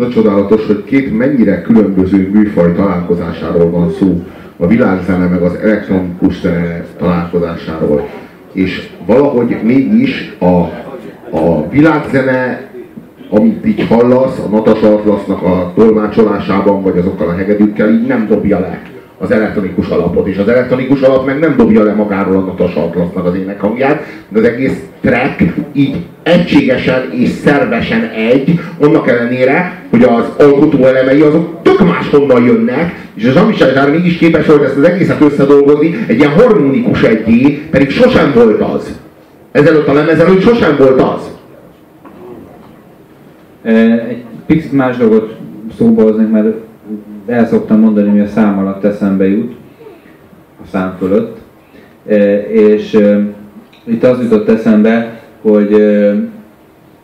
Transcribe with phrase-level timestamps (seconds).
[0.00, 4.24] A csodálatos, hogy két mennyire különböző műfaj találkozásáról van szó.
[4.56, 8.08] A világzene meg az elektronikus zene találkozásáról.
[8.52, 10.60] És valahogy mégis a,
[11.36, 12.66] a világzene
[13.30, 18.58] amit így hallasz a Natasha Atlasnak a tolmácsolásában, vagy azokkal a hegedűkkel, így nem dobja
[18.58, 18.82] le
[19.18, 23.24] az elektronikus alapot, és az elektronikus alap meg nem dobja le magáról a Natasha Atlasnak
[23.26, 25.42] az énekhangját, de az egész track
[25.72, 33.06] így egységesen és szervesen egy, annak ellenére, hogy az alkotó elemei azok tök máshonnan jönnek,
[33.14, 37.90] és az Amisázsár mégis képes volt ezt az egészet összedolgozni egy ilyen harmonikus egyé, pedig
[37.90, 38.98] sosem volt az.
[39.52, 41.30] Ezelőtt a lemezelőtt sosem volt az.
[44.08, 45.36] Egy picit más dolgot
[45.78, 46.67] szóba hoznék, mert
[47.28, 49.54] el szoktam mondani, hogy a szám alatt eszembe jut,
[50.62, 51.38] a szám fölött.
[52.48, 52.98] És
[53.84, 55.76] itt az jutott eszembe, hogy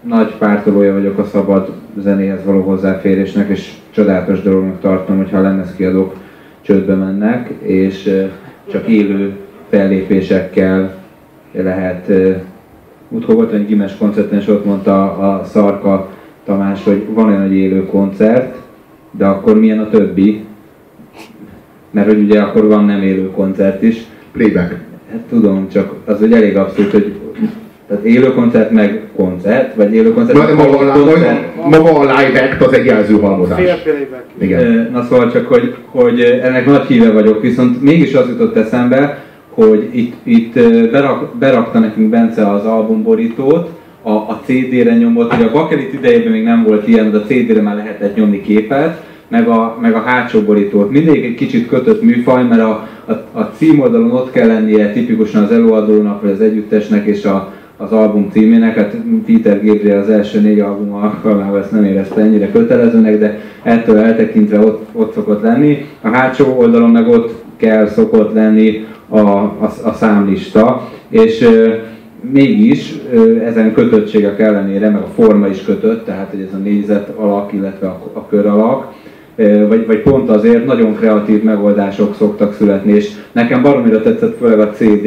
[0.00, 6.14] nagy pártolója vagyok a szabad zenéhez való hozzáférésnek, és csodálatos dolognak tartom, hogyha a lemezkiadók
[6.60, 8.24] csődbe mennek, és
[8.70, 9.36] csak élő
[9.68, 10.94] fellépésekkel
[11.52, 12.12] lehet.
[13.08, 16.10] Múltkor volt egy gimes koncerten, és ott mondta a Szarka
[16.44, 18.56] Tamás, hogy van olyan egy élő koncert,
[19.18, 20.44] de akkor milyen a többi?
[21.90, 23.96] Mert hogy ugye akkor van nem élő koncert is.
[24.32, 24.76] Playback.
[25.10, 27.14] Hát tudom, csak az egy elég abszurd, hogy
[27.88, 31.56] tehát élő koncert meg koncert, vagy élő koncert Na, maga, a, koncert.
[31.70, 33.60] maga a live act az egy jelzőhalmozás.
[34.38, 34.90] Igen.
[34.92, 39.88] Na szóval csak, hogy, hogy ennek nagy híve vagyok, viszont mégis az jutott eszembe, hogy
[39.92, 40.52] itt, itt
[40.90, 43.70] berak, berakta nekünk Bence az albumborítót,
[44.02, 47.60] a, a CD-re nyomott, ugye a bakelit idejében még nem volt ilyen, de a CD-re
[47.60, 50.90] már lehetett nyomni képet, meg a, meg a hátsó borítót.
[50.90, 55.52] Mindig egy kicsit kötött műfaj, mert a, a, a címoldalon ott kell lennie tipikusan az
[55.52, 58.76] előadónak, vagy az együttesnek és a, az album címének.
[58.76, 63.98] Hát Peter Gabriel az első négy album alkalmával ezt nem érezte ennyire kötelezőnek, de ettől
[63.98, 65.84] eltekintve ott, ott szokott lenni.
[66.00, 71.48] A hátsó oldalon meg ott kell szokott lenni a, a, a számlista, és
[72.30, 72.94] mégis
[73.44, 77.86] ezen kötöttségek ellenére, meg a forma is kötött, tehát hogy ez a négyzet alak, illetve
[77.86, 78.92] a, a kör alak,
[79.68, 84.70] vagy, vagy pont azért nagyon kreatív megoldások szoktak születni, és nekem baromira tetszett főleg a
[84.70, 85.06] CD,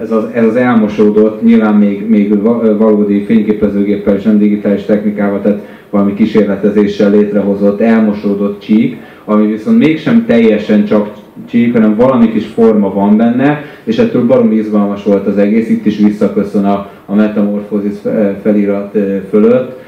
[0.00, 2.42] ez az, ez az elmosódott, nyilván még, még
[2.78, 10.24] valódi fényképezőgéppel és nem digitális technikával, tehát valami kísérletezéssel létrehozott elmosódott csík, ami viszont mégsem
[10.26, 11.10] teljesen csak
[11.44, 15.86] csík, hanem valami kis forma van benne, és ettől barom izgalmas volt az egész, itt
[15.86, 17.94] is visszaköszön a, a Metamorphosis
[18.42, 18.98] felirat
[19.30, 19.78] fölött.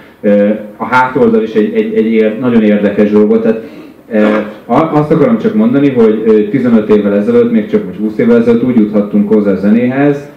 [0.76, 3.62] A hátoldal is egy, egy, egy nagyon érdekes dolog volt, tehát
[4.92, 8.76] azt akarom csak mondani, hogy 15 évvel ezelőtt, még csak most 20 évvel ezelőtt úgy
[8.76, 10.28] juthattunk hozzá a zenéhez,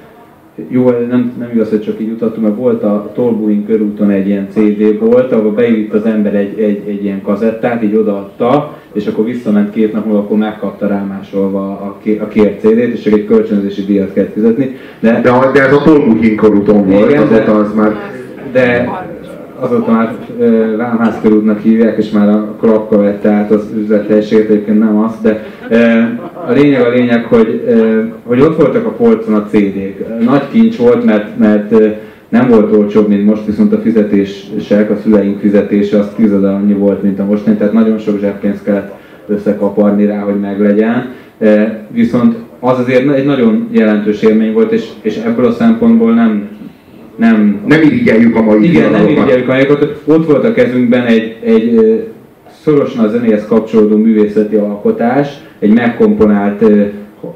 [0.70, 4.48] jó, nem, nem igaz, hogy csak így jutottunk, mert volt a Tolbuin körúton egy ilyen
[4.50, 9.26] CD volt, ahol beírt az ember egy, egy, egy ilyen kazettát, így odaadta, és akkor
[9.26, 13.86] visszament két nap múlva, akkor megkapta rámásolva a, a kért CD-t, és csak egy kölcsönzési
[13.86, 14.76] díjat kellett fizetni.
[15.00, 17.96] De, de, de ez a Tolbuin körúton volt, igen, azóta de, az már...
[18.52, 18.90] De
[19.60, 20.16] azóta már
[20.78, 25.46] Vámház körútnak hívják, és már a Klapka vette át az üzlethelyiséget, egyébként nem az, de
[26.48, 27.64] a lényeg a lényeg, hogy,
[28.24, 30.24] hogy ott voltak a polcon a CD-k.
[30.26, 31.74] Nagy kincs volt, mert, mert
[32.32, 37.04] nem volt olcsóbb, mint most, viszont a fizetések, a szüleink fizetése az tized annyi volt,
[37.04, 38.92] mint a mostani, tehát nagyon sok zseppénzt kellett
[39.28, 41.10] összekaparni rá, hogy meglegyen.
[41.88, 46.48] Viszont az azért egy nagyon jelentős élmény volt, és, és ebből a szempontból nem,
[47.16, 47.62] nem...
[47.68, 49.68] Nem irigyeljük a mai Igen, nem irigyeljük a mai
[50.06, 51.80] Ott volt a kezünkben egy, egy
[52.62, 55.28] szorosan a zenéhez kapcsolódó művészeti alkotás,
[55.60, 56.64] egy megkomponált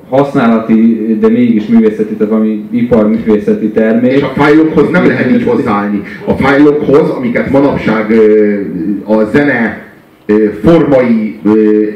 [0.09, 4.11] használati, de mégis művészeti, tehát valami iparművészeti termék.
[4.11, 6.01] És a fájlokhoz nem lehet így hozzáállni.
[6.25, 8.13] A fájlokhoz, amiket manapság
[9.03, 9.83] a zene
[10.63, 11.39] formai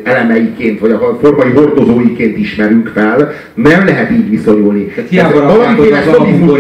[0.04, 4.84] elemeiként, vagy a formai hordozóiként ismerünk fel, nem lehet így viszonyulni.
[4.84, 6.60] Tehát hiába valamiféle sznobizmus,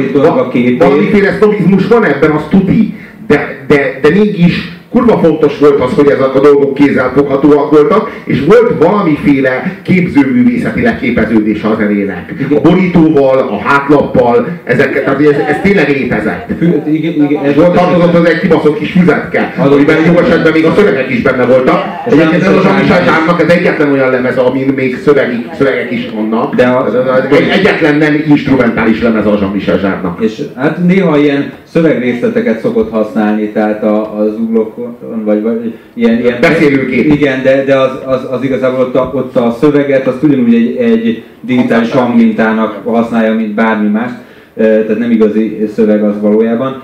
[0.77, 2.93] valamiféle sznobizmus van ebben, az tuti,
[3.27, 8.43] de, de, de mégis kurva fontos volt az, hogy ezek a dolgok kézzelfoghatóak voltak, és
[8.45, 12.33] volt valamiféle képzőművészeti leképeződés a zenének.
[12.55, 16.49] A borítóval, a hátlappal, ezek, tehát ez, ez tényleg létezett.
[16.91, 20.73] Igen, igen, ez volt tartozott az egy kibaszott kis füzetke, amiben jó esetben még a
[20.75, 21.83] szövegek is benne voltak.
[22.05, 26.55] Egyébként ez a Zsamisázsámnak ez egyetlen olyan lemez, amin még szövegi, szövegek is vannak.
[26.55, 26.87] De a,
[27.31, 30.23] egy, egyetlen nem instrumentális lemez a Zsamisázsának.
[30.23, 36.37] És hát néha ilyen szövegrészleteket szokott használni, tehát a, az uglókon, vagy, vagy ilyen, ilyen
[36.41, 37.13] beszélőkép.
[37.13, 40.75] Igen, de, de az, az, az igazából ott a, ott a szöveget, azt ugyanúgy egy,
[40.75, 44.11] egy digitális hangmintának használja, mint bármi más,
[44.53, 46.83] tehát nem igazi szöveg az valójában.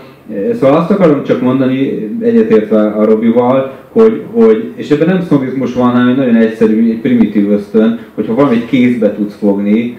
[0.60, 5.90] Szóval azt akarom csak mondani, egyetértve a Robival, hogy, hogy, és ebben nem sznobizmus van,
[5.90, 9.98] hanem egy nagyon egyszerű, egy primitív ösztön, hogyha valamit kézbe tudsz fogni,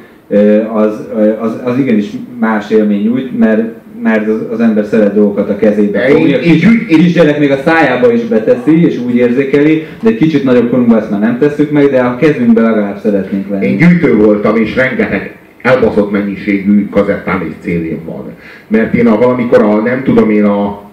[0.73, 1.09] az,
[1.41, 2.11] az, az igenis
[2.41, 6.34] más élmény nyújt, mert, mert az, az ember szeret dolgokat a kezébe fogni.
[6.34, 10.70] A kis, kisgyerek még a szájába is beteszi, és úgy érzékeli, de egy kicsit nagyobb
[10.70, 13.66] korunkban ezt már nem tesszük meg, de a kezünkbe legalább szeretnénk venni.
[13.66, 18.32] Én gyűjtő voltam, és rengeteg elbaszott mennyiségű kazettám és cd van.
[18.69, 20.84] Mert én a valamikor a, nem tudom én a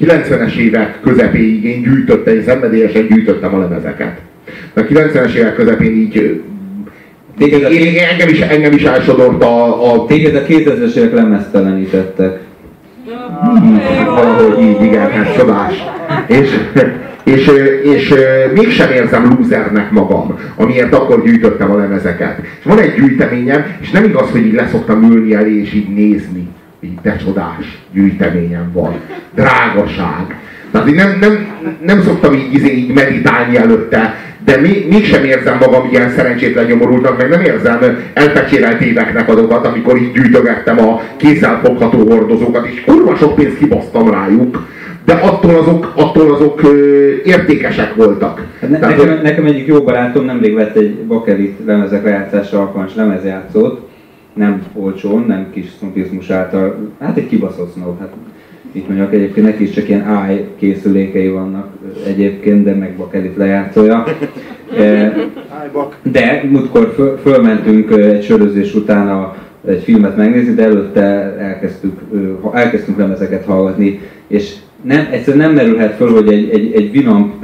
[0.00, 4.20] 90-es évek közepéig én gyűjtöttem, én szenvedélyesen gyűjtöttem a lemezeket.
[4.74, 6.42] A 90-es évek közepén így
[7.38, 9.92] Téged a, én, én, engem, is, engem is elsodort a...
[9.92, 10.06] a...
[10.06, 12.40] Téged a 2000-es évek lemeztelenítettek.
[13.40, 15.74] Hmm, valahogy így, igen, hát csodás.
[16.26, 16.58] És,
[17.24, 17.50] és,
[17.82, 18.14] és
[18.54, 22.38] mégsem érzem lúzernek magam, amiért akkor gyűjtöttem a lemezeket.
[22.58, 26.48] És van egy gyűjteményem, és nem igaz, hogy így leszoktam ülni elé és így nézni.
[26.80, 28.94] Így de csodás gyűjteményem van.
[29.34, 30.36] Drágaság.
[30.72, 31.46] Tehát én nem, nem,
[31.82, 34.14] nem szoktam így, így, így meditálni előtte,
[34.44, 37.78] de még, mégsem érzem magam ilyen szerencsétlen nyomorultnak, meg nem érzem
[38.14, 44.68] elpecsérelt éveknek azokat, amikor így gyűjtögettem a kézzelfogható hordozókat, és kurva sok pénzt kibasztam rájuk.
[45.04, 48.46] De attól azok, attól azok ö, értékesek voltak.
[48.60, 52.94] Hát ne, Tehát, nekem, nekem egyik jó barátom nemrég vett egy bakelit lemezek lejátszásra alkalmas
[52.94, 53.88] lemezjátszót,
[54.34, 58.12] nem olcsón, nem kis sznopizmus által, hát egy kibaszott snob, hát
[58.72, 61.68] itt mondjuk egyébként neki is csak ilyen AI készülékei vannak
[62.06, 64.04] egyébként, de meg bakelit lejátszója.
[66.02, 69.36] De múltkor föl, fölmentünk egy sörözés után a,
[69.66, 71.00] egy filmet megnézni, de előtte
[71.38, 72.00] elkezdtük,
[72.52, 77.40] elkezdtünk lemezeket hallgatni, és nem, egyszerűen nem merülhet föl, hogy egy, egy, egy Vinamp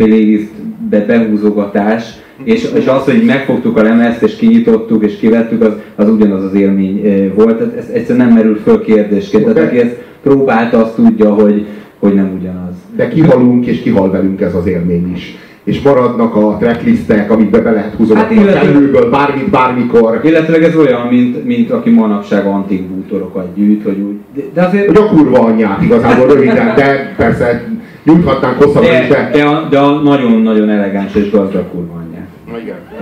[0.89, 2.05] playlistbe behúzogatás,
[2.45, 6.55] és, és az, hogy megfogtuk a lemezt, és kinyitottuk, és kivettük, az, az ugyanaz az
[6.55, 7.77] élmény volt.
[7.77, 9.45] Ez egyszerűen nem merül föl kérdésként.
[9.45, 11.67] Tehát aki ezt próbálta, azt tudja, hogy,
[11.99, 12.75] hogy nem ugyanaz.
[12.97, 15.37] De kihalunk, és kihal velünk ez az élmény is
[15.69, 20.21] és maradnak a tracklistek, amikbe be lehet húzogatni hát, illetve, a kellőből, bármit, bármikor.
[20.23, 24.45] Illetve ez olyan, mint, mint aki manapság antik bútorokat gyűjt, hogy úgy...
[24.55, 24.87] De azért...
[24.87, 27.68] Hogy a kurva anyját igazából röviden, de persze
[28.13, 29.31] nyújthatnánk hosszabban is, de...
[29.33, 32.29] De a, de a nagyon-nagyon elegáns és gazdag kurva anyját.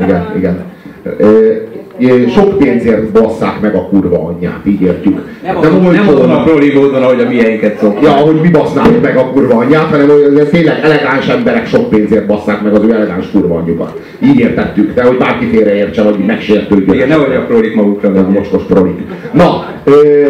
[0.03, 5.15] Igen, igen, igen sok pénzért basszák meg a kurva anyját, így értjük.
[5.43, 8.03] Nem, nem, nem, nem azon a proli módon, ahogy a miénket szokták.
[8.03, 12.27] Ja, hogy mi basznánk meg a kurva anyját, hanem hogy tényleg elegáns emberek sok pénzért
[12.27, 14.01] basszák meg az ő elegáns kurva anyjukat.
[14.23, 16.95] Így értettük, de hogy bárki félreértse, vagy megsértődjön.
[16.95, 19.01] Igen, nehogy a prolik magukra nem mocskos prolik.
[19.33, 19.67] Na,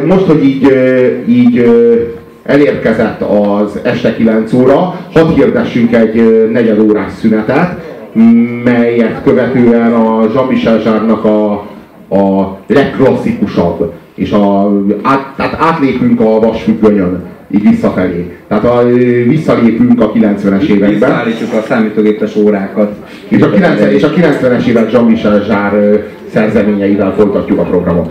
[0.06, 0.72] most, hogy így,
[1.28, 1.70] így
[2.46, 7.84] elérkezett az este 9 óra, hadd hirdessünk egy negyed órás szünetet,
[8.64, 11.52] melyet követően a Jean-Michel Zsárnak a,
[12.08, 14.72] a legklasszikusabb, és a,
[15.02, 18.36] át, tehát átlépünk a vasfüggönyön, így visszafelé.
[18.48, 18.84] Tehát a,
[19.26, 20.90] visszalépünk a 90-es években.
[20.90, 22.92] Visszaállítjuk a számítógépes órákat.
[23.28, 26.02] És a, 90, és a 90-es évek Jean-Michel Zsár
[26.32, 28.10] szerzeményeivel folytatjuk a programot.